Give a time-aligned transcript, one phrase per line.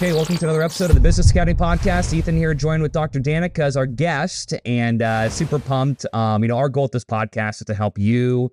[0.00, 2.14] Okay, welcome to another episode of the Business Scouting Podcast.
[2.14, 3.20] Ethan here, joined with Dr.
[3.20, 6.06] Dannica as our guest, and uh, super pumped.
[6.14, 8.50] Um, you know, our goal with this podcast is to help you,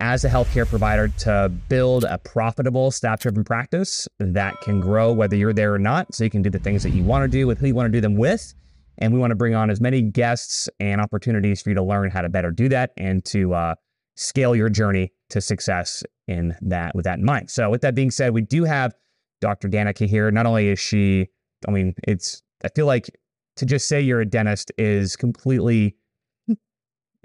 [0.00, 5.52] as a healthcare provider, to build a profitable, staff-driven practice that can grow whether you're
[5.52, 6.12] there or not.
[6.16, 7.86] So you can do the things that you want to do with who you want
[7.86, 8.52] to do them with,
[8.98, 12.10] and we want to bring on as many guests and opportunities for you to learn
[12.10, 13.76] how to better do that and to uh,
[14.16, 17.50] scale your journey to success in that with that in mind.
[17.50, 18.94] So, with that being said, we do have
[19.42, 19.68] Dr.
[19.68, 20.30] Dannica here.
[20.30, 21.28] Not only is she,
[21.68, 23.10] I mean, it's, I feel like
[23.56, 25.96] to just say you're a dentist is completely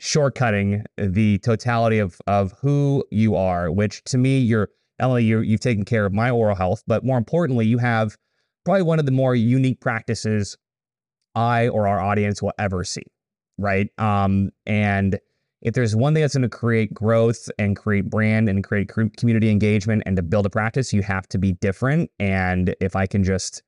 [0.01, 5.59] shortcutting the totality of, of who you are, which to me, you're, Emily, you you've
[5.59, 8.17] taken care of my oral health, but more importantly, you have
[8.65, 10.57] probably one of the more unique practices
[11.35, 13.03] I or our audience will ever see.
[13.59, 13.89] Right.
[13.99, 15.19] Um, and
[15.61, 19.49] if there's one thing that's going to create growth and create brand and create community
[19.49, 22.11] engagement and to build a practice, you have to be different.
[22.19, 23.63] And if I can just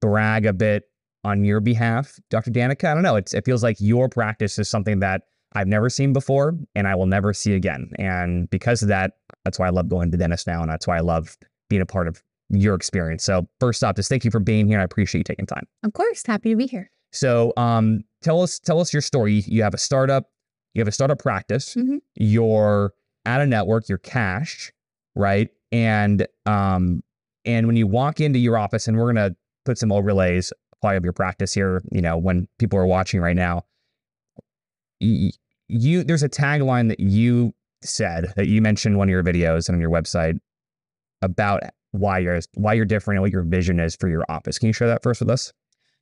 [0.00, 0.84] brag a bit
[1.24, 2.50] on your behalf, Dr.
[2.50, 3.16] Dannica, I don't know.
[3.16, 5.22] it feels like your practice is something that
[5.54, 7.90] I've never seen before and I will never see again.
[7.98, 9.12] And because of that,
[9.44, 10.60] that's why I love going to dentist now.
[10.62, 11.36] And that's why I love
[11.68, 13.24] being a part of your experience.
[13.24, 14.80] So first off, just thank you for being here.
[14.80, 15.66] I appreciate you taking time.
[15.82, 16.24] Of course.
[16.26, 16.90] Happy to be here.
[17.12, 19.44] So um, tell us, tell us your story.
[19.46, 20.28] You have a startup
[20.74, 21.98] you have a startup practice, mm-hmm.
[22.16, 22.92] you're
[23.24, 24.72] at a network, you're cash,
[25.14, 25.48] right?
[25.72, 27.02] And um,
[27.44, 31.04] and when you walk into your office, and we're gonna put some overlays probably of
[31.04, 33.62] your practice here, you know, when people are watching right now,
[35.00, 35.30] you,
[35.68, 39.76] you there's a tagline that you said that you mentioned one of your videos and
[39.76, 40.38] on your website
[41.22, 44.58] about why you're why you're different and what your vision is for your office.
[44.58, 45.52] Can you share that first with us?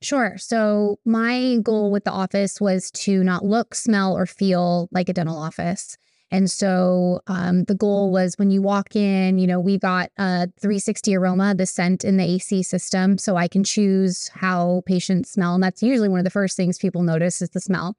[0.03, 0.37] Sure.
[0.37, 5.13] So, my goal with the office was to not look, smell, or feel like a
[5.13, 5.97] dental office.
[6.29, 10.47] And so um, the goal was when you walk in, you know, we got a
[10.59, 13.19] 360 aroma, the scent in the AC system.
[13.19, 15.53] So I can choose how patients smell.
[15.53, 17.95] And that's usually one of the first things people notice is the smell.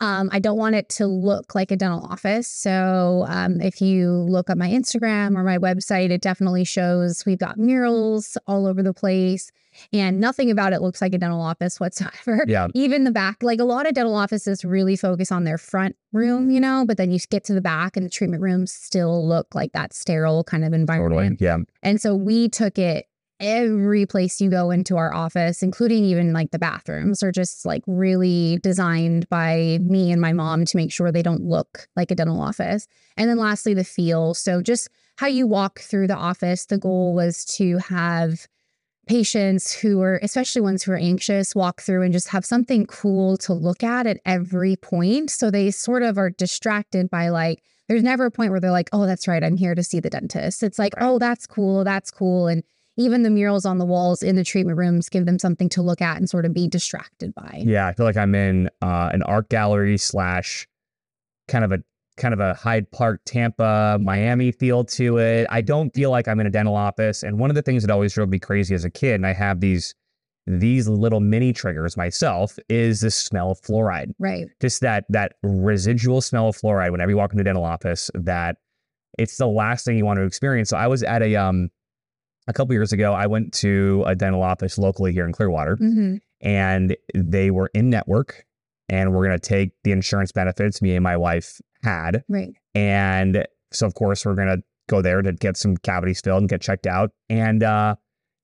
[0.00, 2.46] Um, I don't want it to look like a dental office.
[2.46, 7.38] So um, if you look at my Instagram or my website, it definitely shows we've
[7.38, 9.50] got murals all over the place
[9.92, 12.44] and nothing about it looks like a dental office whatsoever.
[12.52, 12.68] Yeah.
[12.74, 16.50] Even the back, like a lot of dental offices really focus on their front room,
[16.50, 19.54] you know, but then you get to the back and the treatment rooms still look
[19.54, 21.12] like that sterile kind of environment.
[21.12, 21.36] Totally.
[21.40, 21.58] Yeah.
[21.82, 23.06] And so we took it
[23.42, 27.82] every place you go into our office, including even like the bathrooms, are just like
[27.86, 32.14] really designed by me and my mom to make sure they don't look like a
[32.14, 32.86] dental office.
[33.16, 34.34] And then lastly, the feel.
[34.34, 38.46] So just how you walk through the office, the goal was to have
[39.06, 43.36] patients who are, especially ones who are anxious, walk through and just have something cool
[43.38, 45.30] to look at at every point.
[45.30, 48.88] So they sort of are distracted by like, there's never a point where they're like,
[48.92, 50.62] oh, that's right, I'm here to see the dentist.
[50.62, 52.46] It's like, oh, that's cool, that's cool.
[52.46, 52.62] And
[52.96, 56.00] even the murals on the walls in the treatment rooms give them something to look
[56.00, 57.62] at and sort of be distracted by.
[57.64, 60.68] Yeah, I feel like I'm in uh, an art gallery slash
[61.48, 61.82] kind of a
[62.16, 65.46] kind of a Hyde Park, Tampa, Miami feel to it.
[65.50, 67.22] I don't feel like I'm in a dental office.
[67.22, 69.32] And one of the things that always drove me crazy as a kid, and I
[69.32, 69.94] have these
[70.46, 74.12] these little mini triggers myself, is the smell of fluoride.
[74.18, 74.46] Right.
[74.60, 78.10] Just that that residual smell of fluoride whenever you walk into a dental office.
[78.14, 78.56] That
[79.18, 80.68] it's the last thing you want to experience.
[80.68, 81.70] So I was at a um
[82.48, 86.16] a couple years ago, I went to a dental office locally here in Clearwater, mm-hmm.
[86.40, 88.44] and they were in network,
[88.88, 92.24] and we're going to take the insurance benefits me and my wife had.
[92.28, 92.54] Right.
[92.74, 96.48] And so, of course, we're going to go there to get some cavities filled and
[96.48, 97.10] get checked out.
[97.28, 97.96] And uh,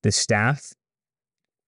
[0.02, 0.72] the staff,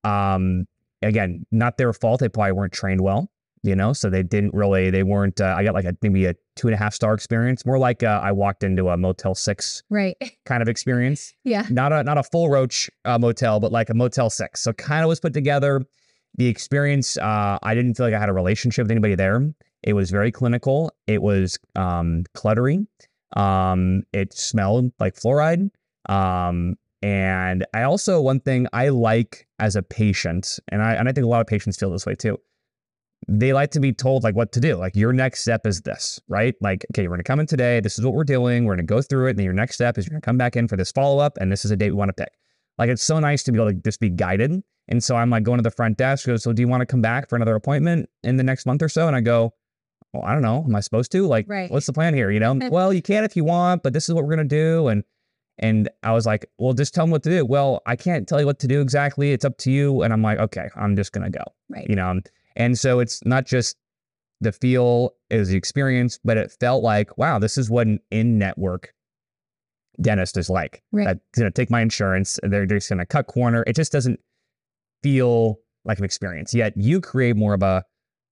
[0.04, 0.66] um,
[1.02, 2.20] again, not their fault.
[2.20, 3.30] They probably weren't trained well
[3.62, 6.34] you know so they didn't really they weren't uh, i got like a maybe a
[6.56, 9.82] two and a half star experience more like uh, i walked into a motel six
[9.90, 10.16] right
[10.46, 13.94] kind of experience yeah not a not a full roach uh, motel but like a
[13.94, 15.82] motel six so kind of was put together
[16.36, 19.94] the experience uh, i didn't feel like i had a relationship with anybody there it
[19.94, 22.86] was very clinical it was um, cluttery
[23.36, 25.70] um, it smelled like fluoride
[26.08, 31.12] um, and i also one thing i like as a patient and i and i
[31.12, 32.38] think a lot of patients feel this way too
[33.28, 34.76] they like to be told like what to do.
[34.76, 36.54] Like your next step is this, right?
[36.60, 37.80] Like, okay, we're gonna come in today.
[37.80, 38.64] This is what we're doing.
[38.64, 39.30] We're gonna go through it.
[39.30, 41.36] And then your next step is you're gonna come back in for this follow up,
[41.40, 42.32] and this is a date we want to pick.
[42.78, 44.62] Like it's so nice to be able to just be guided.
[44.88, 46.26] And so I'm like going to the front desk.
[46.26, 48.82] Goes, so do you want to come back for another appointment in the next month
[48.82, 49.06] or so?
[49.06, 49.52] And I go,
[50.12, 50.64] well, I don't know.
[50.66, 51.26] Am I supposed to?
[51.26, 51.70] Like, right.
[51.70, 52.30] what's the plan here?
[52.30, 54.88] You know, well, you can if you want, but this is what we're gonna do.
[54.88, 55.04] And
[55.58, 57.44] and I was like, well, just tell them what to do.
[57.44, 59.32] Well, I can't tell you what to do exactly.
[59.32, 60.02] It's up to you.
[60.02, 61.44] And I'm like, okay, I'm just gonna go.
[61.68, 61.86] Right.
[61.88, 62.20] You know.
[62.56, 63.76] And so it's not just
[64.40, 68.38] the feel, is the experience, but it felt like, wow, this is what an in
[68.38, 68.94] network
[70.00, 70.82] dentist is like.
[70.92, 71.04] Right.
[71.04, 72.40] That's going to take my insurance.
[72.42, 73.62] They're just going to cut corner.
[73.66, 74.18] It just doesn't,
[75.02, 76.54] feel like an experience.
[76.54, 77.84] Yet you create more of a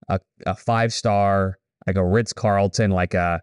[0.09, 1.59] a, a five star,
[1.89, 3.41] like a Ritz Carlton, like a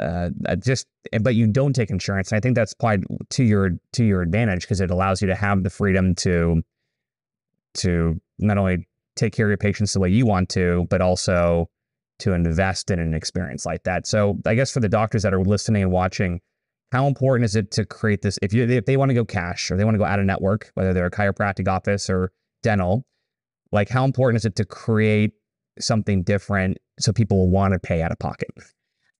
[0.00, 0.86] uh, just
[1.20, 2.32] but you don't take insurance.
[2.32, 5.34] And I think that's probably to your to your advantage because it allows you to
[5.34, 6.62] have the freedom to
[7.74, 11.68] to not only take care of your patients the way you want to, but also
[12.20, 14.06] to invest in an experience like that.
[14.06, 16.40] So I guess for the doctors that are listening and watching,
[16.90, 18.38] how important is it to create this?
[18.40, 20.24] If you if they want to go cash or they want to go out of
[20.24, 22.32] network, whether they're a chiropractic office or
[22.62, 23.04] dental,
[23.70, 25.32] like how important is it to create
[25.78, 28.50] something different so people will want to pay out of pocket?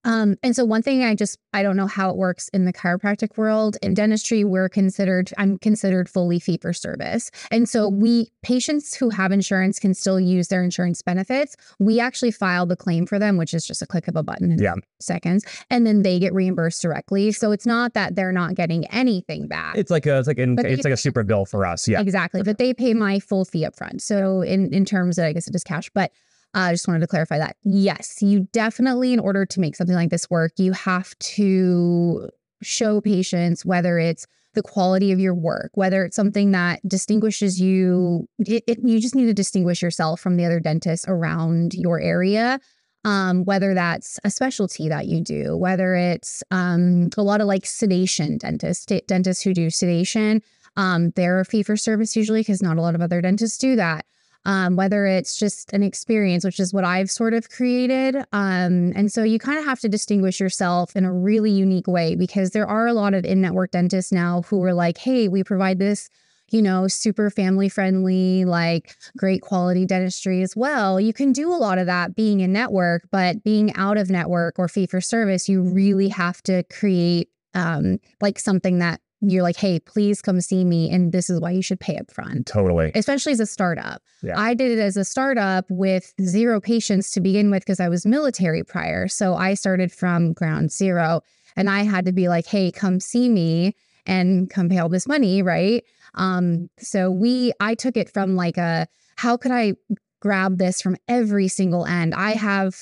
[0.05, 2.71] Um, and so one thing I just I don't know how it works in the
[2.71, 3.75] chiropractic world.
[3.81, 7.31] In dentistry, we're considered I'm considered fully fee for service.
[7.51, 11.57] And so we patients who have insurance can still use their insurance benefits.
[11.79, 14.51] We actually file the claim for them, which is just a click of a button
[14.53, 14.75] in Yeah.
[15.01, 17.33] seconds, and then they get reimbursed directly.
[17.33, 19.77] So it's not that they're not getting anything back.
[19.77, 21.89] It's like a it's like an, it's like a super bill for us.
[21.89, 21.99] Yeah.
[21.99, 22.41] Exactly.
[22.41, 24.01] But they pay my full fee up front.
[24.01, 25.89] So in, in terms of I guess it is cash.
[25.93, 26.13] But
[26.55, 27.55] uh, I just wanted to clarify that.
[27.63, 32.29] Yes, you definitely, in order to make something like this work, you have to
[32.61, 34.25] show patients whether it's
[34.55, 38.27] the quality of your work, whether it's something that distinguishes you.
[38.39, 42.59] It, it, you just need to distinguish yourself from the other dentists around your area.
[43.05, 47.65] Um, whether that's a specialty that you do, whether it's um, a lot of like
[47.65, 50.41] sedation dentists, dentists who do sedation,
[50.75, 53.77] um, they're a fee for service usually because not a lot of other dentists do
[53.77, 54.05] that.
[54.45, 58.15] Um, whether it's just an experience, which is what I've sort of created.
[58.31, 62.15] Um, and so you kind of have to distinguish yourself in a really unique way
[62.15, 65.43] because there are a lot of in network dentists now who are like, hey, we
[65.43, 66.09] provide this,
[66.51, 71.01] you know, super family friendly, like great quality dentistry as well.
[71.01, 74.57] You can do a lot of that being in network, but being out of network
[74.57, 79.57] or fee for service, you really have to create um, like something that you're like,
[79.57, 80.89] hey, please come see me.
[80.89, 82.91] And this is why you should pay up front Totally.
[82.95, 84.01] especially as a startup.
[84.23, 84.39] Yeah.
[84.39, 88.05] I did it as a startup with zero patients to begin with because I was
[88.05, 89.07] military prior.
[89.07, 91.21] So I started from ground zero
[91.55, 93.75] and I had to be like, hey, come see me
[94.05, 95.83] and come pay all this money, right?
[96.15, 98.87] Um, so we I took it from like a
[99.17, 99.73] how could I
[100.21, 102.15] grab this from every single end?
[102.15, 102.75] I have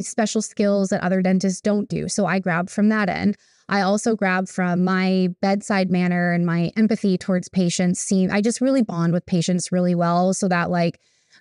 [0.00, 2.08] special skills that other dentists don't do.
[2.08, 3.36] So I grabbed from that end.
[3.68, 8.00] I also grab from my bedside manner and my empathy towards patients.
[8.00, 11.00] See, I just really bond with patients really well so that like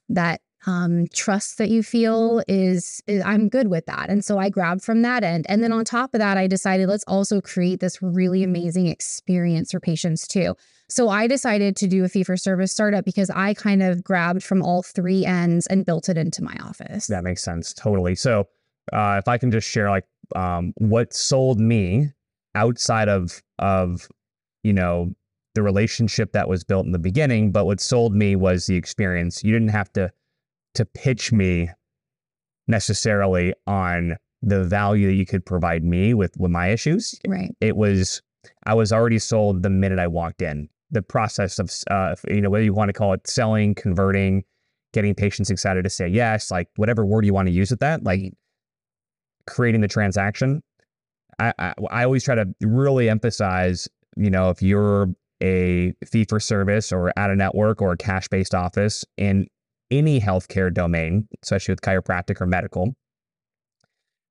[0.10, 4.10] that um, trust that you feel is, is I'm good with that.
[4.10, 5.46] And so I grabbed from that end.
[5.50, 9.72] And then on top of that, I decided let's also create this really amazing experience
[9.72, 10.56] for patients too.
[10.90, 14.44] So I decided to do a fee for service startup because I kind of grabbed
[14.44, 17.08] from all three ends and built it into my office.
[17.08, 17.74] That makes sense.
[17.74, 18.16] Totally.
[18.16, 18.48] So,
[18.92, 20.04] uh, if I can just share, like,
[20.36, 22.10] um, what sold me
[22.56, 24.08] outside of of
[24.64, 25.14] you know
[25.56, 29.44] the relationship that was built in the beginning, but what sold me was the experience.
[29.44, 30.12] You didn't have to
[30.76, 31.70] to pitch me
[32.68, 37.20] necessarily on the value that you could provide me with with my issues.
[37.28, 37.56] Right.
[37.62, 38.22] It was
[38.66, 40.70] I was already sold the minute I walked in.
[40.92, 44.44] The process of uh, you know whether you want to call it selling, converting,
[44.94, 48.04] getting patients excited to say yes, like whatever word you want to use with that,
[48.04, 48.34] like
[49.48, 50.62] creating the transaction.
[51.40, 55.10] I, I I always try to really emphasize, you know, if you're
[55.42, 59.48] a fee for service or at a network or a cash based office in
[59.92, 62.96] any healthcare domain, especially with chiropractic or medical,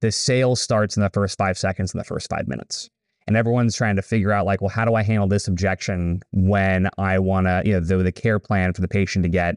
[0.00, 2.88] the sale starts in the first five seconds in the first five minutes.
[3.28, 6.88] And everyone's trying to figure out, like, well, how do I handle this objection when
[6.99, 9.57] I want to, you know, the, the care plan for the patient to get,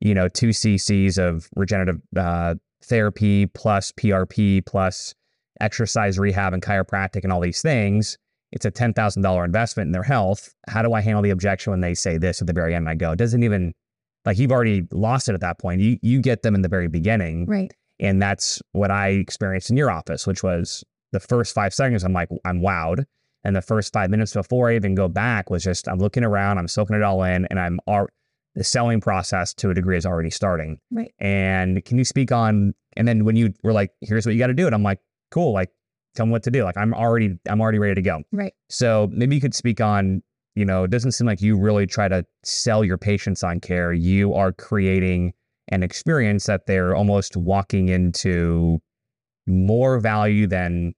[0.00, 2.54] you know, two cc's of regenerative uh,
[2.84, 5.14] therapy plus PRP plus
[5.60, 8.18] exercise rehab and chiropractic and all these things.
[8.52, 10.54] It's a ten thousand dollar investment in their health.
[10.68, 12.88] How do I handle the objection when they say this at the very end?
[12.88, 13.72] I go, it doesn't even
[14.24, 15.80] like you've already lost it at that point.
[15.80, 17.72] You you get them in the very beginning, Right.
[17.98, 22.04] and that's what I experienced in your office, which was the first five seconds.
[22.04, 23.04] I'm like, I'm wowed.
[23.44, 26.58] And the first five minutes before I even go back was just, I'm looking around,
[26.58, 28.06] I'm soaking it all in, and I'm al-
[28.54, 30.78] the selling process to a degree is already starting.
[30.90, 31.12] Right.
[31.18, 34.48] And can you speak on, and then when you were like, here's what you got
[34.48, 34.66] to do.
[34.66, 34.98] And I'm like,
[35.30, 35.70] cool, like,
[36.14, 36.64] tell me what to do.
[36.64, 38.22] Like, I'm already, I'm already ready to go.
[38.32, 38.52] Right.
[38.68, 40.22] So maybe you could speak on,
[40.54, 43.92] you know, it doesn't seem like you really try to sell your patients on care.
[43.92, 45.32] You are creating
[45.68, 48.82] an experience that they're almost walking into
[49.46, 50.94] more value than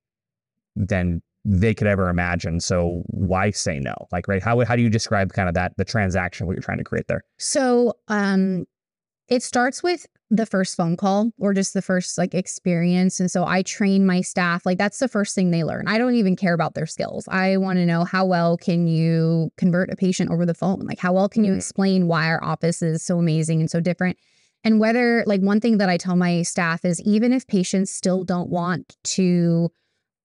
[0.75, 2.61] than they could ever imagine.
[2.61, 3.95] So why say no?
[4.13, 4.43] Like, right?
[4.43, 7.07] How how do you describe kind of that the transaction what you're trying to create
[7.09, 7.23] there?
[7.39, 8.65] So, um,
[9.29, 13.21] It starts with the first phone call or just the first like experience.
[13.21, 14.67] And so I train my staff.
[14.67, 15.87] Like that's the first thing they learn.
[15.89, 17.29] I don't even care about their skills.
[17.29, 20.81] I want to know how well can you convert a patient over the phone?
[20.81, 21.57] Like how well can you Mhm.
[21.57, 24.19] explain why our office is so amazing and so different?
[24.65, 28.25] And whether like one thing that I tell my staff is even if patients still
[28.25, 29.71] don't want to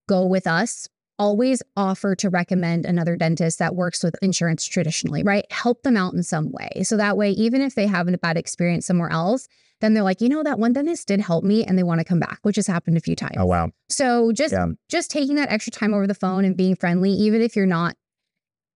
[0.08, 0.88] go with us,
[1.20, 5.46] always offer to recommend another dentist that works with insurance traditionally, right?
[5.52, 6.82] Help them out in some way.
[6.84, 9.48] So that way, even if they have a bad experience somewhere else,
[9.82, 12.06] then they're like, you know, that one dentist did help me and they want to
[12.06, 13.36] come back, which has happened a few times.
[13.38, 13.70] Oh wow.
[13.90, 14.68] So just Yeah.
[14.90, 17.96] just taking that extra time over the phone and being friendly, even if you're not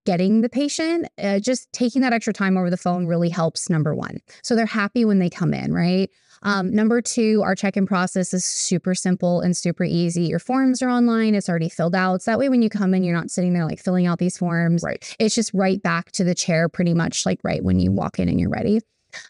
[0.05, 3.69] getting the patient, uh, just taking that extra time over the phone really helps.
[3.69, 6.09] Number one, so they're happy when they come in, right?
[6.43, 10.23] Um, number two, our check-in process is super simple and super easy.
[10.23, 12.21] Your forms are online; it's already filled out.
[12.21, 14.37] So that way, when you come in, you're not sitting there like filling out these
[14.37, 14.83] forms.
[14.83, 15.15] Right.
[15.19, 18.29] It's just right back to the chair, pretty much like right when you walk in
[18.29, 18.79] and you're ready.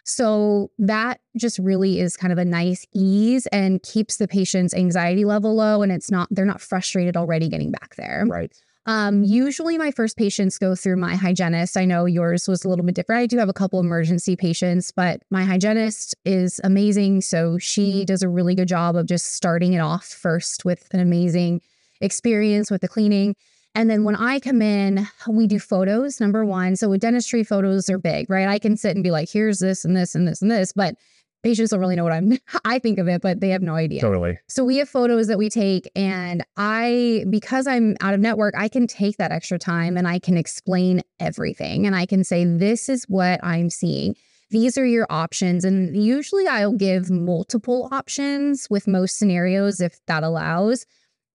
[0.05, 5.25] So that just really is kind of a nice ease and keeps the patient's anxiety
[5.25, 8.25] level low and it's not they're not frustrated already getting back there.
[8.27, 8.55] Right.
[8.85, 11.77] Um, usually my first patients go through my hygienist.
[11.77, 13.21] I know yours was a little bit different.
[13.21, 17.21] I do have a couple emergency patients, but my hygienist is amazing.
[17.21, 20.99] So she does a really good job of just starting it off first with an
[20.99, 21.61] amazing
[22.01, 23.35] experience with the cleaning.
[23.75, 26.75] And then when I come in, we do photos, number one.
[26.75, 28.47] So with dentistry, photos are big, right?
[28.47, 30.95] I can sit and be like, here's this and this and this and this, but
[31.43, 34.01] patients don't really know what I'm I think of it, but they have no idea.
[34.01, 34.39] Totally.
[34.47, 38.67] So we have photos that we take and I because I'm out of network, I
[38.67, 42.89] can take that extra time and I can explain everything and I can say this
[42.89, 44.15] is what I'm seeing.
[44.49, 50.23] These are your options and usually I'll give multiple options with most scenarios if that
[50.23, 50.85] allows.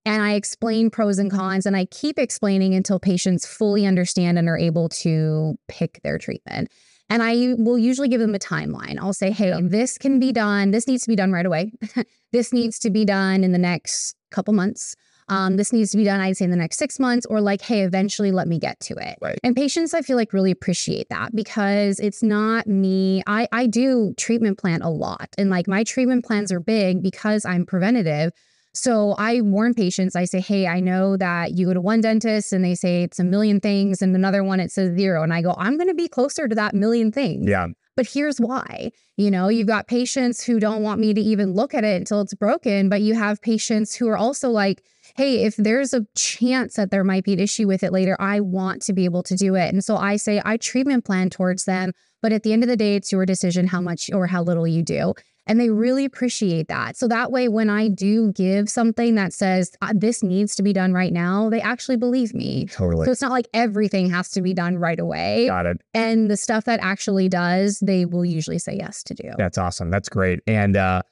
[0.04, 4.48] And I explain pros and cons and I keep explaining until patients fully understand and
[4.48, 6.70] are able to pick their treatment.
[7.10, 8.98] And I will usually give them a timeline.
[8.98, 10.72] I'll say, hey, this can be done.
[10.72, 11.72] This needs to be done right away.
[12.32, 14.94] this needs to be done in the next couple months.
[15.30, 17.60] Um, this needs to be done, I'd say, in the next six months, or like,
[17.60, 19.18] hey, eventually let me get to it.
[19.20, 19.38] Right.
[19.44, 23.22] And patients, I feel like, really appreciate that because it's not me.
[23.26, 27.44] I, I do treatment plan a lot, and like my treatment plans are big because
[27.44, 28.32] I'm preventative.
[28.74, 32.52] So I warn patients, I say, hey, I know that you go to one dentist
[32.52, 35.22] and they say it's a million things, and another one it says zero.
[35.22, 37.48] And I go, I'm going to be closer to that million things.
[37.48, 37.68] Yeah.
[37.96, 38.92] But here's why.
[39.16, 42.20] You know, you've got patients who don't want me to even look at it until
[42.20, 44.84] it's broken, but you have patients who are also like,
[45.16, 48.38] hey, if there's a chance that there might be an issue with it later, I
[48.38, 49.72] want to be able to do it.
[49.72, 51.90] And so I say, I treatment plan towards them.
[52.22, 54.66] But at the end of the day, it's your decision how much or how little
[54.66, 55.14] you do.
[55.48, 56.96] And they really appreciate that.
[56.98, 60.74] So that way, when I do give something that says uh, this needs to be
[60.74, 62.66] done right now, they actually believe me.
[62.66, 63.06] Totally.
[63.06, 65.46] So it's not like everything has to be done right away.
[65.46, 65.80] Got it.
[65.94, 69.30] And the stuff that actually does, they will usually say yes to do.
[69.38, 69.90] That's awesome.
[69.90, 70.40] That's great.
[70.46, 71.02] And uh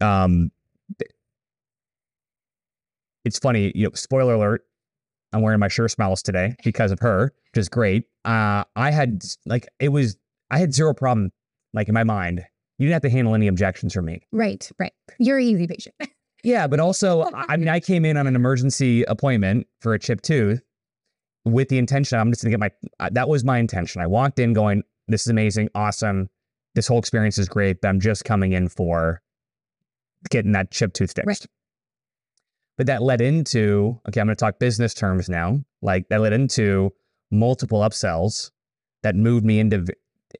[0.00, 0.50] um
[3.26, 4.64] it's funny, you know, spoiler alert,
[5.32, 8.04] I'm wearing my SureSmiles today because of her, which is great.
[8.24, 10.16] Uh I had like it was
[10.50, 11.30] I had zero problem
[11.74, 12.44] like in my mind.
[12.82, 14.22] You didn't have to handle any objections from me.
[14.32, 14.92] Right, right.
[15.20, 15.94] You're an easy patient.
[16.44, 20.24] Yeah, but also, I mean, I came in on an emergency appointment for a chipped
[20.24, 20.60] tooth
[21.44, 22.70] with the intention I'm just gonna get my.
[22.98, 24.02] uh, That was my intention.
[24.02, 26.28] I walked in going, "This is amazing, awesome.
[26.74, 29.22] This whole experience is great." But I'm just coming in for
[30.30, 31.26] getting that chipped tooth fixed.
[31.28, 31.46] Right.
[32.76, 34.20] But that led into okay.
[34.20, 35.62] I'm going to talk business terms now.
[35.80, 36.92] Like that led into
[37.30, 38.50] multiple upsells
[39.04, 39.86] that moved me into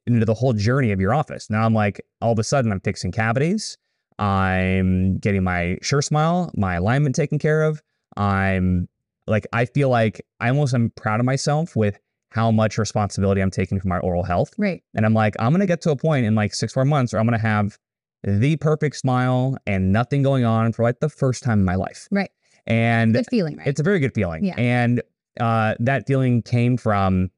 [0.07, 1.49] into the whole journey of your office.
[1.49, 3.77] Now I'm like, all of a sudden, I'm fixing cavities.
[4.19, 7.81] I'm getting my SureSmile, my alignment taken care of.
[8.15, 8.87] I'm
[9.27, 13.51] like, I feel like I almost am proud of myself with how much responsibility I'm
[13.51, 14.53] taking for my oral health.
[14.57, 14.83] Right.
[14.95, 17.19] And I'm like, I'm gonna get to a point in like six, four months where
[17.19, 17.77] I'm gonna have
[18.23, 22.07] the perfect smile and nothing going on for like the first time in my life.
[22.11, 22.31] Right.
[22.65, 23.67] And Good feeling, right?
[23.67, 24.45] it's a very good feeling.
[24.45, 24.55] Yeah.
[24.57, 25.01] And
[25.39, 27.29] uh, that feeling came from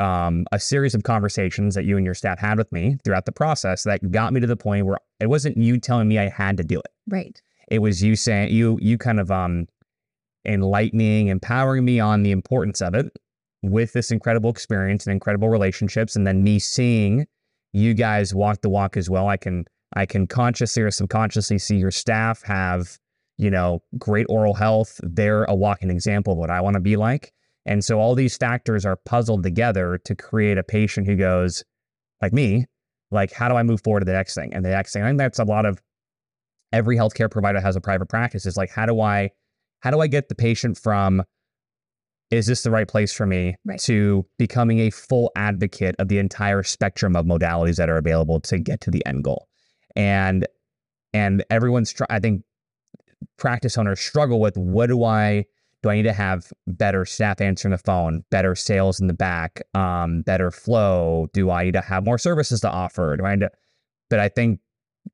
[0.00, 3.32] um, a series of conversations that you and your staff had with me throughout the
[3.32, 6.56] process that got me to the point where it wasn't you telling me I had
[6.58, 6.92] to do it.
[7.08, 7.40] right.
[7.68, 9.66] It was you saying you you kind of um
[10.46, 13.10] enlightening, empowering me on the importance of it
[13.62, 17.26] with this incredible experience and incredible relationships, and then me seeing
[17.72, 19.28] you guys walk the walk as well.
[19.28, 22.98] I can I can consciously or subconsciously see your staff have
[23.38, 25.00] you know great oral health.
[25.02, 27.32] They're a walking example of what I want to be like.
[27.66, 31.64] And so all these factors are puzzled together to create a patient who goes,
[32.22, 32.66] like me,
[33.10, 34.54] like, how do I move forward to the next thing?
[34.54, 35.82] And the next thing, I think that's a lot of
[36.72, 38.46] every healthcare provider has a private practice.
[38.46, 39.30] Is like, how do I,
[39.80, 41.22] how do I get the patient from
[42.30, 43.80] is this the right place for me Right.
[43.82, 48.58] to becoming a full advocate of the entire spectrum of modalities that are available to
[48.58, 49.46] get to the end goal
[49.94, 50.46] and
[51.12, 52.42] and everyone's try i think
[53.38, 55.44] practice owners struggle with what do i
[55.86, 59.62] do i need to have better staff answering the phone better sales in the back
[59.74, 61.28] um, better flow?
[61.32, 63.16] Do i need to have more services to offer?
[63.16, 63.50] Do i need to
[64.10, 64.60] but i think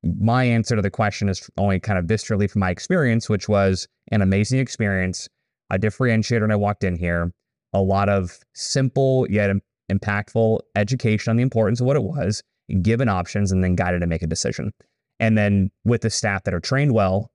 [0.03, 3.87] my answer to the question is only kind of viscerally from my experience which was
[4.11, 5.29] an amazing experience
[5.69, 7.31] a differentiator when i walked in here.
[7.73, 9.61] A lot of simple yet im-
[9.91, 12.43] impactful education on the importance of what it was
[12.81, 14.71] given options and then guided to make a decision.
[15.19, 17.31] And then with the staff that are trained well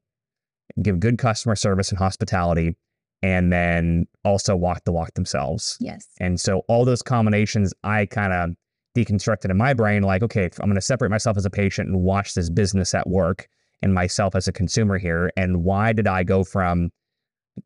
[0.82, 2.76] give good customer service and hospitality
[3.22, 6.06] and then also walk the walk themselves Yes.
[6.20, 8.50] and so all those combinations i kind of
[8.96, 11.88] deconstructed in my brain like okay if i'm going to separate myself as a patient
[11.88, 13.48] and watch this business at work
[13.82, 16.90] and myself as a consumer here and why did i go from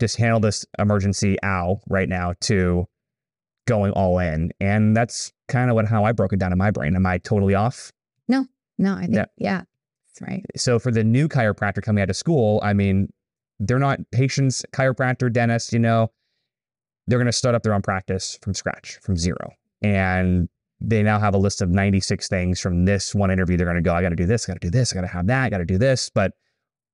[0.00, 2.86] just handle this emergency ow right now to
[3.66, 6.70] going all in and that's kind of what how i broke it down in my
[6.70, 7.92] brain am i totally off
[8.28, 8.46] No,
[8.78, 9.24] No, I think Yeah.
[9.36, 9.62] yeah.
[10.08, 10.44] That's right.
[10.56, 13.10] so for the new chiropractor coming out of school, I mean,
[13.66, 16.10] they're not patients, chiropractor, dentist, you know,
[17.06, 19.52] they're going to start up their own practice from scratch, from zero.
[19.82, 20.48] And
[20.80, 23.56] they now have a list of 96 things from this one interview.
[23.56, 24.96] They're going to go, I got to do this, I got to do this, I
[24.96, 26.10] got to have that, I got to do this.
[26.10, 26.32] But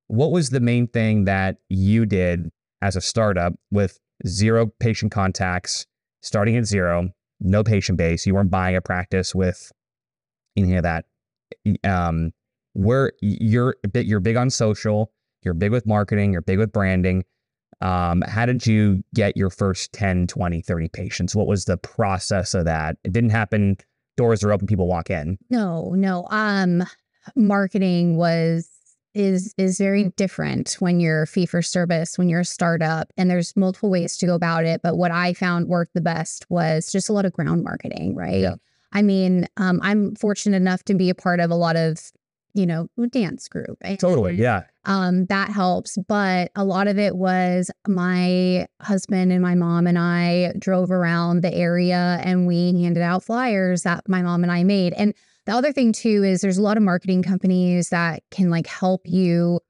[0.08, 2.50] what was the main thing that you did
[2.82, 5.86] as a startup with zero patient contacts,
[6.22, 7.10] starting at zero,
[7.40, 8.26] no patient base?
[8.26, 9.72] You weren't buying a practice with
[10.56, 11.06] any of that.
[11.82, 12.32] Um,
[12.74, 15.10] where you're you're big on social,
[15.42, 17.24] you're big with marketing, you're big with branding.
[17.80, 21.36] Um, how did you get your first 10, 20, 30 patients?
[21.36, 22.96] What was the process of that?
[23.04, 23.76] It didn't happen,
[24.16, 25.38] doors are open, people walk in.
[25.48, 26.26] No, no.
[26.30, 26.84] Um,
[27.36, 28.68] marketing was
[29.14, 33.56] is is very different when you're fee for service, when you're a startup, and there's
[33.56, 34.80] multiple ways to go about it.
[34.82, 38.40] But what I found worked the best was just a lot of ground marketing, right?
[38.40, 38.54] Yeah.
[38.92, 41.98] I mean, um, I'm fortunate enough to be a part of a lot of,
[42.54, 43.78] you know, dance group.
[43.82, 44.34] and, Totally.
[44.36, 44.62] Yeah.
[44.84, 45.96] um, that helps.
[46.08, 51.42] But a lot of it was my husband and my mom and I drove around
[51.42, 54.92] the area and we handed out flyers that my mom and I made.
[54.94, 55.14] And
[55.46, 59.02] the other thing too is there's a lot of marketing companies that can like help
[59.04, 59.60] you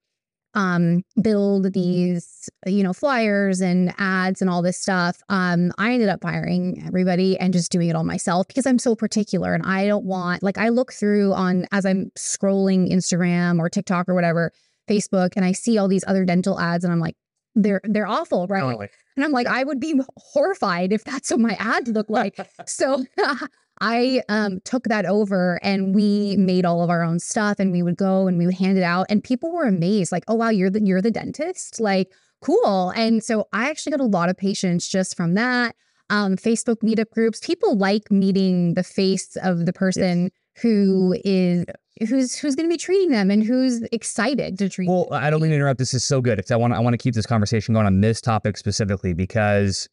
[0.55, 6.09] um build these you know flyers and ads and all this stuff um i ended
[6.09, 9.87] up hiring everybody and just doing it all myself because i'm so particular and i
[9.87, 14.51] don't want like i look through on as i'm scrolling instagram or tiktok or whatever
[14.89, 17.15] Facebook and I see all these other dental ads and I'm like,
[17.55, 18.61] they're they're awful, right?
[18.61, 18.89] Totally.
[19.17, 22.37] And I'm like, I would be horrified if that's what my ads look like.
[22.67, 23.05] so
[23.81, 27.83] I um, took that over and we made all of our own stuff and we
[27.83, 30.49] would go and we would hand it out and people were amazed, like, oh wow,
[30.51, 32.91] you're the you're the dentist, like cool.
[32.91, 35.75] And so I actually got a lot of patients just from that.
[36.11, 40.31] Um, Facebook meetup groups, people like meeting the face of the person
[40.63, 41.67] who is
[42.09, 44.89] who's who's going to be treating them and who's excited to treat.
[44.89, 45.23] Well, them.
[45.23, 45.79] I don't mean to interrupt.
[45.79, 48.01] This is so good because I want I want to keep this conversation going on
[48.01, 49.89] this topic specifically because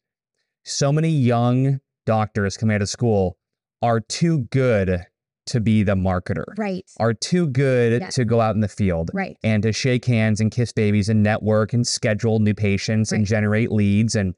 [0.64, 3.36] so many young doctors coming out of school
[3.86, 4.88] are too good
[5.46, 8.14] to be the marketer, right, are too good Yes.
[8.16, 11.22] to go out in the field right, and to shake hands and kiss babies and
[11.22, 14.34] network and schedule new patients and generate leads and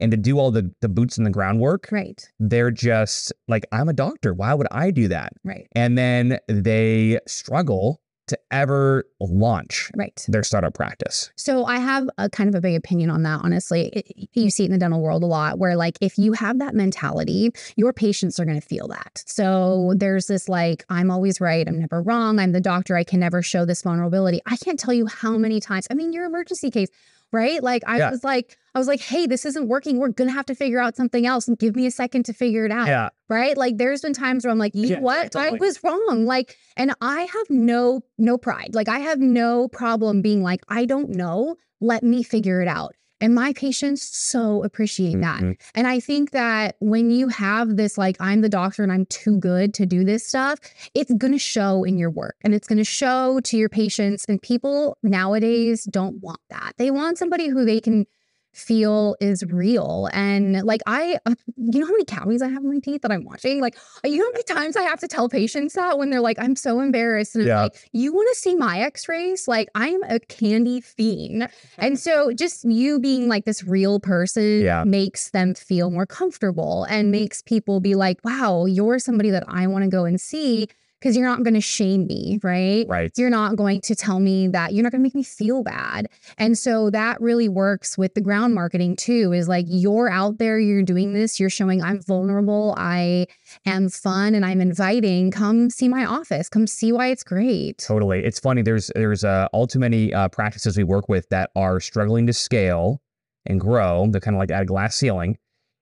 [0.00, 1.88] and to do all the the boots in the groundwork.
[1.90, 4.32] right, They're just like I'm a doctor.
[4.34, 5.32] Why would I do that?
[5.44, 8.00] right, And then they struggle
[8.32, 10.24] to ever launch right.
[10.28, 11.30] their startup practice.
[11.36, 13.88] So I have a kind of a big opinion on that, honestly.
[13.92, 16.58] It- you see it in the dental world a lot where like if you have
[16.58, 19.22] that mentality, your patients are going to feel that.
[19.26, 23.20] So there's this like I'm always right, I'm never wrong, I'm the doctor, I can
[23.20, 24.40] never show this vulnerability.
[24.46, 25.86] I can't tell you how many times.
[25.90, 26.88] I mean, your emergency case,
[27.32, 27.62] right?
[27.62, 28.10] Like I Yeah.
[28.10, 29.98] was like I was like, "Hey, this isn't working.
[29.98, 32.32] We're going to have to figure out something else and give me a second to
[32.32, 33.08] figure it out." Yeah.
[33.28, 33.56] right?
[33.56, 35.36] Like there's been times where I'm like, you Yeah, know what?
[35.36, 36.24] I was wrong.
[36.24, 38.74] Like, and I have no no pride.
[38.74, 41.56] Like I have no problem being like, I don't know.
[41.80, 42.94] Let me figure it out.
[43.22, 45.40] And my patients so appreciate that.
[45.40, 45.56] Mhm.
[45.74, 49.38] And I think that when you have this, like, I'm the doctor and I'm too
[49.38, 50.58] good to do this stuff,
[50.92, 54.26] it's going to show in your work and it's going to show to your patients.
[54.28, 56.74] And people nowadays don't want that.
[56.78, 58.06] They want somebody who they can
[58.52, 60.08] feel is real.
[60.12, 63.10] And like, I, uh, you know how many cavities I have in my teeth that
[63.10, 63.60] I'm watching?
[63.60, 66.38] Like, you know how many times I have to tell patients that when they're like,
[66.38, 67.34] I'm so embarrassed.
[67.34, 67.62] And it's Yeah.
[67.62, 69.48] like, you want to see my x rays?
[69.48, 71.48] Like, I'm a candy fiend.
[71.78, 74.84] And so just you being like this real person Yeah.
[74.84, 79.66] makes them feel more comfortable and makes people be like, wow, you're somebody that I
[79.66, 80.68] want to go and see
[81.02, 82.86] because you're not going to shame me, right?
[82.88, 83.12] Right.
[83.16, 86.08] You're not going to tell me that you're not going to make me feel bad.
[86.38, 90.60] And so that really works with the ground marketing too is like you're out there,
[90.60, 93.26] you're doing this, you're showing I'm vulnerable, I
[93.66, 95.32] am fun and I'm inviting.
[95.32, 97.78] Come see my office, come see why it's great.
[97.78, 98.24] Totally.
[98.24, 98.62] It's funny.
[98.62, 102.32] There's there's uh, all too many uh, practices we work with that are struggling to
[102.32, 103.02] scale
[103.44, 104.06] and grow.
[104.08, 105.38] They're kind of like at a glass ceiling.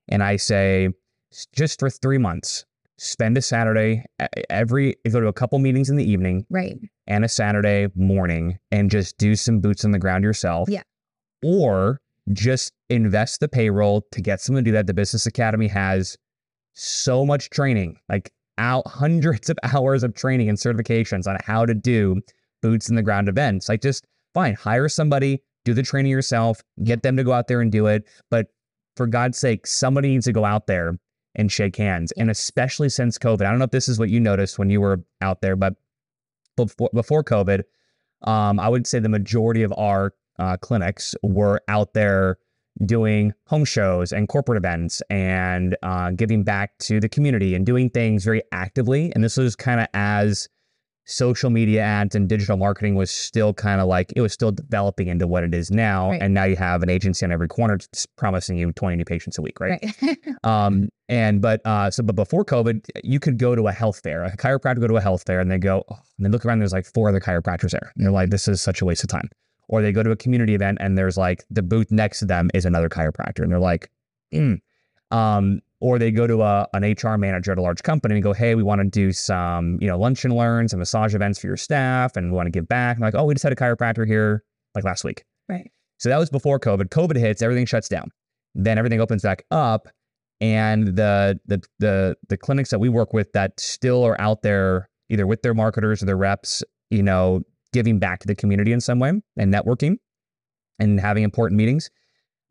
[0.08, 0.88] And I say,
[1.52, 2.64] just for three months,
[3.00, 4.04] spend a Saturday
[4.50, 8.90] every go to a couple meetings in the evening, right, and a Saturday morning, and
[8.90, 10.68] just do some boots on the ground yourself.
[10.68, 10.82] Yeah.
[11.42, 12.00] Or
[12.32, 14.86] just invest the payroll to get someone to do that.
[14.86, 16.18] The Business Academy has
[16.74, 21.74] so much training, like out hundreds of hours of training and certifications on how to
[21.74, 22.20] do
[22.60, 23.68] boots in the ground events.
[23.68, 27.62] Like just fine, hire somebody, do the training yourself, get them to go out there
[27.62, 28.04] and do it.
[28.30, 28.48] But
[28.96, 30.98] for God's sake, somebody needs to go out there
[31.40, 32.12] and shake hands.
[32.12, 34.80] And especially since COVID, I don't know if this is what you noticed when you
[34.80, 35.74] were out there, but
[36.56, 37.62] before, before COVID,
[38.22, 42.38] um, I would say the majority of our uh, clinics were out there
[42.84, 47.90] doing home shows and corporate events and uh, giving back to the community and doing
[47.90, 49.12] things very actively.
[49.14, 50.48] And this was kind of as
[51.10, 55.08] social media ads and digital marketing was still kind of like it was still developing
[55.08, 56.10] into what it is now.
[56.10, 56.22] Right.
[56.22, 57.78] And now you have an agency on every corner
[58.16, 59.84] promising you 20 new patients a week, right?
[60.02, 60.18] right.
[60.44, 64.24] um, and but uh, so but before COVID, you could go to a health fair,
[64.24, 66.60] a chiropractor go to a health fair, and they go oh, and they look around.
[66.60, 67.92] There's like four other chiropractors there.
[67.96, 69.28] And they're like, this is such a waste of time.
[69.68, 72.50] Or they go to a community event and there's like the booth next to them
[72.54, 73.90] is another chiropractor, and they're like,
[74.32, 74.60] mm.
[75.10, 78.32] um, or they go to a, an HR manager at a large company and go,
[78.32, 81.46] hey, we want to do some, you know, lunch and learns and massage events for
[81.46, 82.96] your staff and we want to give back.
[82.96, 85.24] And like, oh, we just had a chiropractor here like last week.
[85.48, 85.70] Right.
[85.98, 86.88] So that was before COVID.
[86.88, 88.10] COVID hits, everything shuts down.
[88.54, 89.88] Then everything opens back up.
[90.42, 94.88] And the the the the clinics that we work with that still are out there
[95.10, 97.42] either with their marketers or their reps, you know,
[97.74, 99.96] giving back to the community in some way and networking
[100.78, 101.90] and having important meetings.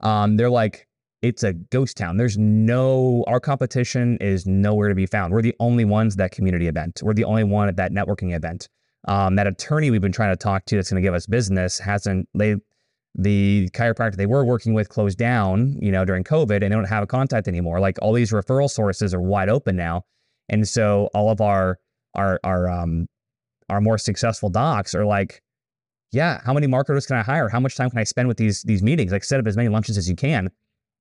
[0.02, 0.88] Um, they're like,
[1.22, 2.18] it's a ghost town.
[2.18, 5.34] There's no, our competition is nowhere to be found.
[5.34, 7.02] We're the only ones that community event.
[7.04, 8.70] We're the only one at that networking event.
[9.08, 11.80] Um, that attorney we've been trying to talk to that's going to give us business
[11.80, 12.56] hasn't, they,
[13.16, 16.86] the chiropractor they were working with closed down, you know, during COVID and they don't
[16.86, 17.80] have a contact anymore.
[17.80, 20.04] Like all these referral sources are wide open now.
[20.48, 21.80] And so all of our,
[22.16, 23.08] our, our, um,
[23.70, 25.42] our more successful docs are like,
[26.12, 27.50] yeah, how many marketers can I hire?
[27.50, 29.12] How much time can I spend with these, these meetings?
[29.12, 30.50] Like set up as many lunches as you can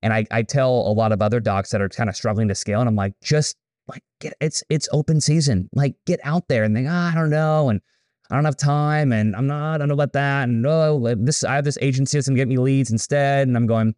[0.02, 2.54] and I, I tell a lot of other docs that are kind of struggling to
[2.54, 3.56] scale, and I'm like, just
[3.88, 5.68] like get it's it's open season.
[5.74, 7.80] Like get out there and think, oh, ah, I don't know, and
[8.30, 11.44] I don't have time, and I'm not, I don't know about that, and oh, this
[11.44, 13.94] I have this agency that's gonna get me leads instead, and I'm going.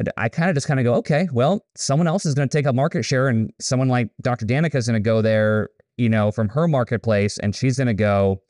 [0.00, 2.56] I, I kind of just kind of go, okay, well, someone else is going to
[2.56, 4.46] take up market share, and someone like Dr.
[4.46, 7.94] Dannica is going to go there, you know, from her marketplace, and she's going to
[7.94, 8.40] go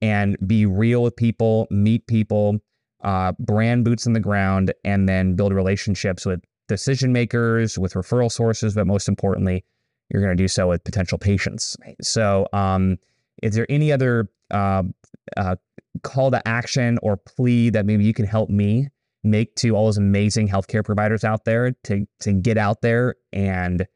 [0.00, 2.58] and be real with people, meet people,
[3.02, 8.30] uh, brand boots on the ground, and then build relationships with decision makers, with referral
[8.30, 9.64] sources, but most importantly,
[10.10, 11.76] you're going to do so with potential patients.
[11.84, 11.96] Right.
[12.02, 12.98] So, um,
[13.42, 14.82] is there any other uh,
[15.36, 15.56] uh,
[16.02, 18.88] call to action or plea that maybe you can help me
[19.24, 23.86] make to all those amazing healthcare providers out there to to get out there and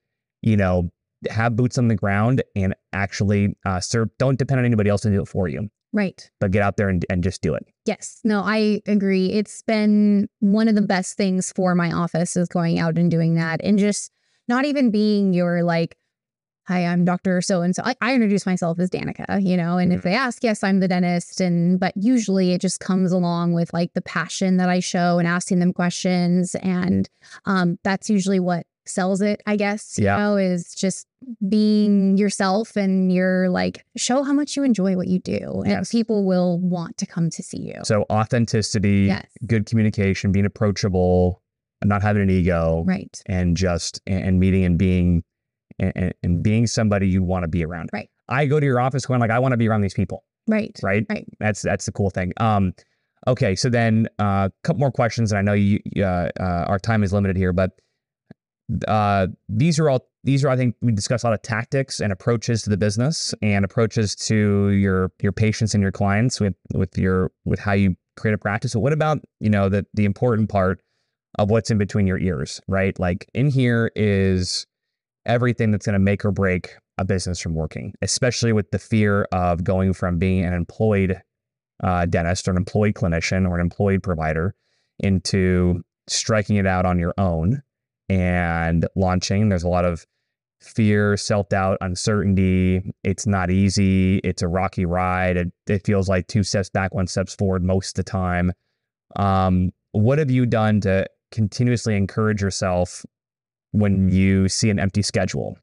[0.43, 0.91] you know
[1.31, 4.09] have boots on the ground and actually uh, serve?
[4.19, 5.71] Don't depend on anybody else to do it for you.
[5.93, 6.31] Right.
[6.41, 7.67] But get out there and, and just do it.
[7.85, 8.21] Yes.
[8.25, 9.27] No, I agree.
[9.27, 13.35] It's been one of the best things for my office is going out and doing
[13.35, 14.11] that and just
[14.49, 15.97] not even being your like,
[16.67, 17.43] hi, I'm Dr.
[17.43, 17.83] So and so.
[18.01, 19.99] I introduce myself as Dannica, you know, and mm-hmm.
[19.99, 21.41] if they ask, yes, I'm the dentist.
[21.41, 25.29] And but usually it just comes along with like the passion that I show and
[25.29, 26.55] asking them questions.
[26.57, 27.09] And
[27.45, 30.17] um, that's usually what sells it, I guess, you yeah.
[30.17, 31.07] know, is just
[31.49, 35.63] being yourself and you're like, show how much you enjoy what you do.
[35.63, 35.93] And yes.
[35.93, 37.81] people will want to come to see you.
[37.85, 39.27] So authenticity, yes.
[39.47, 41.43] good communication, being approachable,
[41.85, 42.83] not having an ego.
[42.87, 43.23] Right.
[43.27, 45.23] And just, and meeting and being,
[45.79, 47.91] and, and being somebody you want to be around.
[47.93, 48.11] Right.
[48.29, 50.25] I go to your office going like, I want to be around these people.
[50.49, 50.77] Right.
[50.83, 51.07] Right.
[51.09, 51.27] Right.
[51.39, 52.33] That's, that's the cool thing.
[52.39, 52.73] Um,
[53.29, 53.55] okay.
[53.55, 55.31] So then a uh, couple more questions.
[55.31, 57.71] And I know you, uh, uh, our time is limited here, but
[58.89, 62.13] uh, these are all these are I think we discuss a lot of tactics and
[62.13, 66.97] approaches to the business and approaches to your your patients and your clients with with
[66.97, 68.75] your with how you create a practice.
[68.75, 70.81] But what about you know the the important part
[71.39, 72.99] of what's in between your ears, right?
[72.99, 74.67] Like in here is
[75.25, 79.27] everything that's going to make or break a business from working, especially with the fear
[79.33, 81.21] of going from being an employed
[81.83, 84.55] uh, dentist or an employed clinician or an employed provider
[84.99, 87.63] into striking it out on your own
[88.13, 89.49] and launching.
[89.49, 90.07] There's a lot of
[90.61, 92.93] fear, self doubt, uncertainty.
[93.03, 94.19] It's not easy.
[94.19, 95.37] It's a rocky ride.
[95.37, 98.53] It, it feels like two steps back, one steps forward most of the time.
[99.17, 103.05] Um, what have you done to continuously encourage yourself
[103.73, 105.57] when you see an empty schedule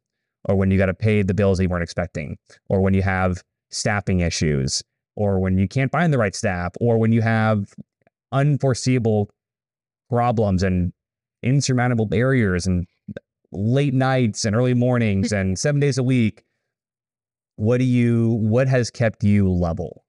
[0.46, 3.44] or when you got to pay the bills you weren't expecting or when you have
[3.70, 4.84] staffing issues
[5.16, 7.74] or when you can't find the right staff or when you have
[8.32, 9.30] unforeseeable
[10.10, 10.92] problems and
[11.44, 12.86] insurmountable barriers and
[13.52, 16.44] late nights and early mornings and seven days a week
[17.56, 20.04] what do you what has kept you level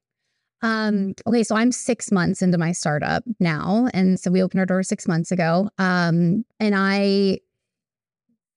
[0.62, 3.88] um, okay, so I'm six months into my startup now.
[3.94, 5.70] And so we opened our door six months ago.
[5.78, 7.38] Um, and I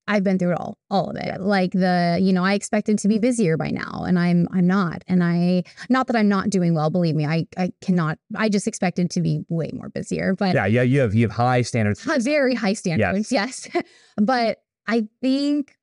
[0.08, 1.40] I've been through it all, all of it.
[1.40, 5.04] Like the, you know, I expected to be busier by now and I'm I'm not.
[5.08, 8.68] And I not that I'm not doing well, believe me, I I cannot I just
[8.68, 10.36] expected to be way more busier.
[10.36, 12.04] But Yeah, yeah, you have you have high standards.
[12.04, 13.70] Very high standards, yes.
[13.74, 13.84] yes.
[14.18, 15.76] but I think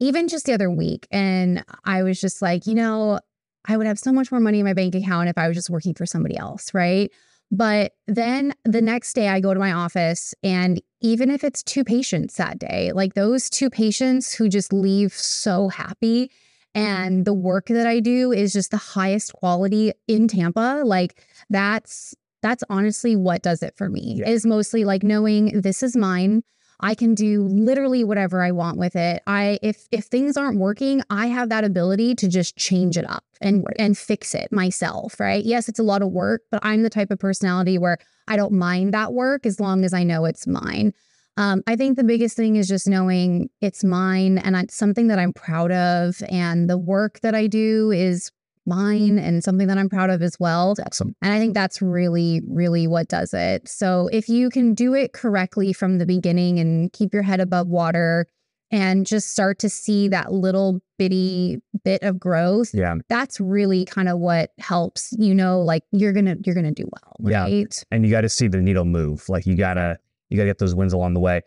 [0.00, 3.20] even just the other week, and I was just like, you know,
[3.66, 5.70] I would have so much more money in my bank account if I was just
[5.70, 7.10] working for somebody else, right?
[7.50, 11.84] But then the next day, I go to my office, and even if it's two
[11.84, 16.30] patients that day, like those two patients who just leave so happy,
[16.74, 22.14] and the work that I do is just the highest quality in Tampa, like that's
[22.42, 24.16] that's honestly what does it for me.
[24.18, 24.28] Yeah.
[24.28, 26.42] Is mostly like knowing this is mine.
[26.82, 29.22] I can do literally whatever I want with it.
[29.26, 33.24] I if if things aren't working, I have that ability to just change it up
[33.40, 35.44] and and fix it myself, right?
[35.44, 38.52] Yes, it's a lot of work, but I'm the type of personality where I don't
[38.52, 40.92] mind that work as long as I know it's mine.
[41.36, 45.18] Um, I think the biggest thing is just knowing it's mine and it's something that
[45.18, 46.22] I'm proud of.
[46.28, 48.30] And the work that I do is
[48.66, 49.18] mine mm-hmm.
[49.18, 50.74] and something that I'm proud of as well.
[50.86, 51.14] Awesome.
[51.22, 53.68] And I think that's really, really what does it.
[53.68, 57.68] So if you can do it correctly from the beginning and keep your head above
[57.68, 58.26] water
[58.70, 64.08] and just start to see that little bitty bit of growth, yeah, that's really kind
[64.08, 65.12] of what helps.
[65.18, 67.58] You know, like you're gonna you're gonna do well, right?
[67.58, 67.82] Yeah.
[67.90, 69.28] And you got to see the needle move.
[69.28, 71.42] Like you gotta you gotta get those wins along the way.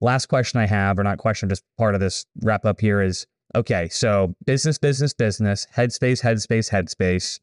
[0.00, 3.26] Last question I have, or not question, just part of this wrap up here is
[3.54, 7.40] Okay, so business, business, business, headspace, headspace, headspace.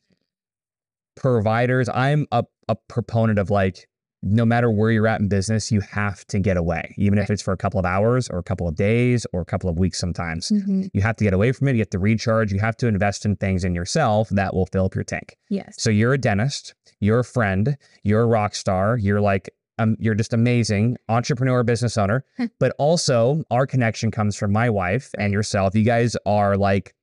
[1.15, 3.87] Providers, I'm a, a proponent of like,
[4.21, 7.43] no matter where you're at in business, you have to get away, even if it's
[7.43, 9.99] for a couple of hours or a couple of days or a couple of weeks
[9.99, 10.49] sometimes.
[10.49, 10.85] Mm-hmm.
[10.93, 11.73] You have to get away from it.
[11.73, 12.51] You have to recharge.
[12.51, 15.37] You have to invest in things in yourself that will fill up your tank.
[15.49, 15.75] Yes.
[15.77, 20.15] So you're a dentist, you're a friend, you're a rock star, you're like um, you're
[20.15, 22.23] just amazing entrepreneur, business owner.
[22.59, 25.75] but also, our connection comes from my wife and yourself.
[25.75, 26.93] You guys are like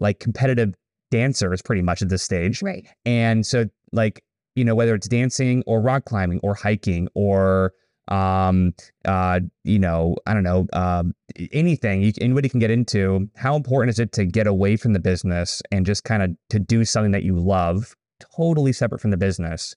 [0.00, 0.74] like competitive
[1.10, 2.86] dancers, pretty much at this stage, right?
[3.04, 7.72] And so, like you know, whether it's dancing or rock climbing or hiking or
[8.08, 11.14] um uh you know i don't know um
[11.52, 14.98] anything you, anybody can get into how important is it to get away from the
[14.98, 17.94] business and just kind of to do something that you love
[18.34, 19.76] totally separate from the business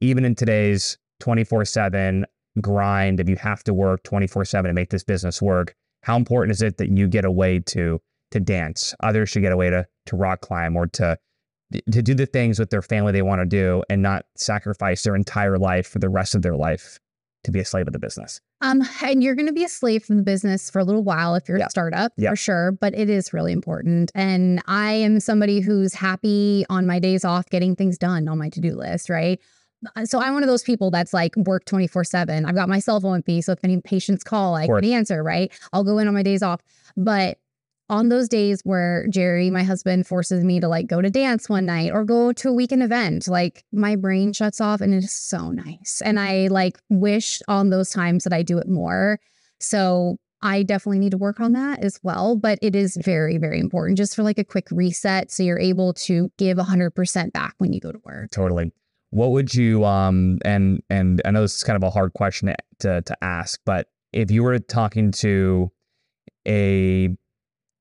[0.00, 2.26] even in today's 24 7
[2.60, 6.52] grind, if you have to work 24 7 to make this business work, how important
[6.52, 7.98] is it that you get away to
[8.30, 8.94] to dance?
[9.02, 11.18] Others should get away to to rock climb or to
[11.90, 15.16] to do the things with their family they want to do and not sacrifice their
[15.16, 17.00] entire life for the rest of their life
[17.44, 18.42] to be a slave of the business.
[18.60, 21.34] Um, and you're going to be a slave from the business for a little while
[21.36, 21.66] if you're yeah.
[21.66, 22.30] a startup, yeah.
[22.30, 22.72] for sure.
[22.72, 24.12] But it is really important.
[24.14, 28.50] And I am somebody who's happy on my days off getting things done on my
[28.50, 29.40] to do list, right?
[30.04, 32.44] So I'm one of those people that's like work 24 7.
[32.44, 33.40] I've got my cell phone me.
[33.40, 35.52] So if any patients call, I can answer, right?
[35.72, 36.60] I'll go in on my days off.
[36.96, 37.38] But
[37.90, 41.66] on those days where Jerry, my husband, forces me to like go to dance one
[41.66, 45.12] night or go to a weekend event, like my brain shuts off and it is
[45.12, 46.00] so nice.
[46.04, 49.20] And I like wish on those times that I do it more.
[49.60, 52.36] So I definitely need to work on that as well.
[52.36, 55.30] But it is very, very important just for like a quick reset.
[55.30, 58.30] So you're able to give 100% back when you go to work.
[58.30, 58.72] Totally
[59.14, 62.52] what would you um and and I know this is kind of a hard question
[62.80, 65.70] to to ask, but if you were talking to
[66.46, 67.08] a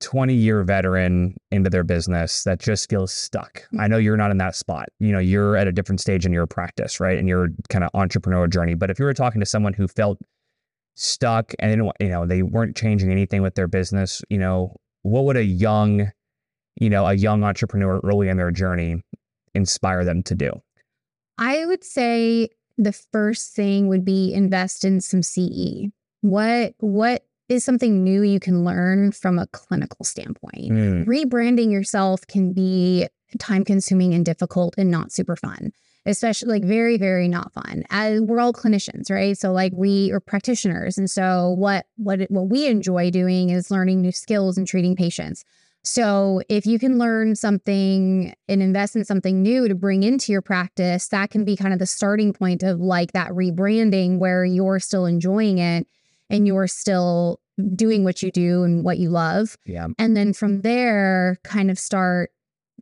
[0.01, 3.63] 20 year veteran into their business that just feels stuck.
[3.79, 4.89] I know you're not in that spot.
[4.99, 7.17] You know, you're at a different stage in your practice, right?
[7.17, 8.73] In your kind of entrepreneurial journey.
[8.73, 10.19] But if you were talking to someone who felt
[10.95, 15.23] stuck and didn't, you know, they weren't changing anything with their business, you know, what
[15.23, 16.11] would a young,
[16.79, 19.01] you know, a young entrepreneur early in their journey
[19.55, 20.51] inspire them to do?
[21.37, 25.89] I would say the first thing would be invest in some CE.
[26.21, 30.71] What what is something new you can learn from a clinical standpoint?
[30.71, 31.05] Mm.
[31.05, 33.07] Rebranding yourself can be
[33.39, 35.71] time consuming and difficult and not super fun.
[36.05, 40.19] especially like very very not fun as we're all clinicians right so like we are
[40.19, 44.95] practitioners and so what what what we enjoy doing is learning new skills and treating
[44.95, 45.45] patients
[45.83, 50.41] so if you can learn something and invest in something new to bring into your
[50.41, 54.79] practice that can be kind of the starting point of like that rebranding where you're
[54.79, 55.85] still enjoying it
[56.29, 57.39] and you're still
[57.75, 59.57] doing what you do and what you love.
[59.65, 59.87] Yeah.
[59.99, 62.31] and then from there kind of start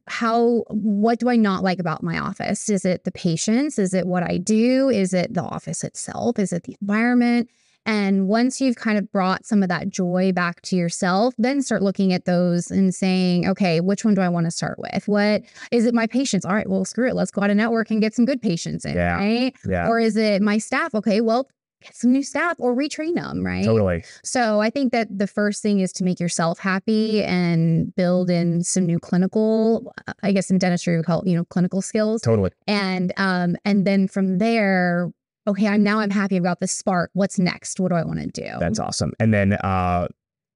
[0.07, 2.69] how what do i not like about my office?
[2.69, 4.89] Is it the patients is it what i do?
[4.89, 6.37] Is it the office itself?
[6.37, 7.49] Is it the environment
[7.85, 11.81] and once you've kind of brought some of that joy back to yourself then start
[11.81, 15.41] looking at those and saying okay which one do i want to start with what
[15.71, 18.01] is it my patients all right well screw it let's go out and network and
[18.01, 19.15] get some good patients in Yeah.
[19.15, 19.87] right Yeah.
[19.87, 21.47] or is it my staff okay well
[21.83, 24.03] get some new staff or retrain them right Totally.
[24.23, 28.63] so I think that the first thing is to make yourself happy and build in
[28.63, 29.91] some new clinical,
[30.21, 32.21] I guess in dentistry we call it, you know, clinical skills.
[32.21, 32.51] Totally.
[32.67, 35.11] And um and then from there,
[35.47, 37.11] okay, I'm now I'm happy about the spark.
[37.13, 37.79] What's next?
[37.79, 38.51] What do I want to do?
[38.59, 39.13] That's awesome.
[39.19, 40.07] And then, uh,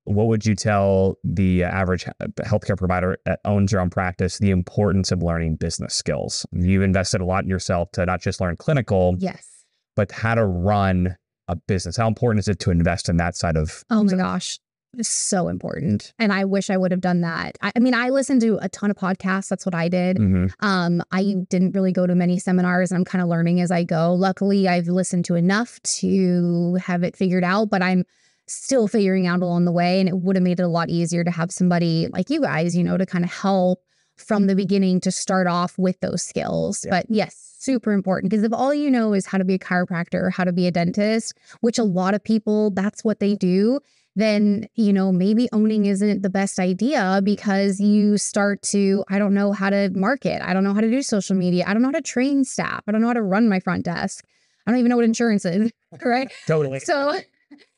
[0.05, 2.05] what would you tell the average
[2.41, 6.45] healthcare provider that owns their own practice the importance of learning business skills?
[6.51, 9.65] You've invested a lot in yourself to not just learn clinical, yes.
[9.95, 11.17] but how to run
[11.47, 11.97] a business.
[11.97, 13.83] How important is it to invest in that side of?
[13.89, 14.59] Oh my gosh.
[15.01, 16.13] So important.
[16.19, 17.57] And I wish I would have done that.
[17.61, 19.49] I, I mean, I listened to a ton of podcasts.
[19.49, 20.17] That's what I did.
[20.17, 20.51] Mhm.
[20.59, 23.83] Um, I didn't really go to many seminars and I'm kind of learning as I
[23.83, 24.13] go.
[24.13, 28.03] Luckily, I've listened to enough to have it figured out, but I'm
[28.47, 29.99] still figuring out along the way.
[29.99, 32.75] And it would have made it a lot easier to have somebody like you guys,
[32.75, 33.81] you know, to kind of help
[34.17, 36.85] from the beginning to start off with those skills.
[36.85, 36.91] Yeah.
[36.91, 40.21] But yes, super important because if all you know is how to be a chiropractor
[40.23, 43.79] or how to be a dentist, which a lot of people, that's what they do,
[44.15, 49.33] then, you know, maybe owning isn't the best idea because you start to, I don't
[49.33, 50.41] know how to market.
[50.41, 51.65] I don't know how to do social media.
[51.67, 52.81] I don't know how to train staff.
[52.87, 54.25] I don't know how to run my front desk.
[54.65, 55.71] I don't even know what insurance is,
[56.03, 56.31] right?
[56.47, 56.79] Totally.
[56.79, 57.19] So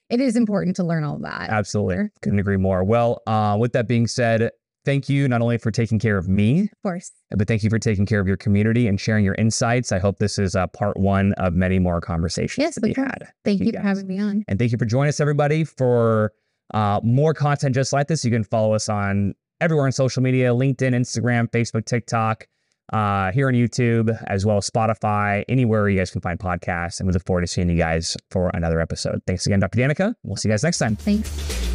[0.10, 1.50] it is important to learn all that.
[1.50, 2.10] Absolutely.
[2.22, 2.84] Couldn't agree more.
[2.84, 4.52] Well, uh, with that being said,
[4.88, 7.12] thank you not only for taking care of me, Of course.
[7.32, 9.92] but thank you for taking care of your community and sharing your insights.
[9.92, 13.28] I hope this is uh, part one of many more conversations Yes, be had.
[13.44, 14.44] Thank you you for having me on.
[14.48, 15.66] And thank you for joining us, everybody.
[15.66, 16.32] For
[16.74, 20.52] uh, more content just like this, you can follow us on everywhere on social media
[20.52, 22.48] LinkedIn, Instagram, Facebook, TikTok,
[22.94, 27.02] uh, here on YouTube, as well as Spotify, anywhere you guys can find podcasts.
[27.02, 29.22] And we look forward to seeing you guys for another episode.
[29.28, 29.80] Thanks again, Dr.
[29.80, 30.14] Dannica.
[30.24, 30.96] We'll see you guys next time.
[30.96, 31.67] Thanks.